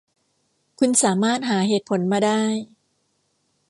[0.79, 2.43] คุณสามารถหาเหตุผลมาได้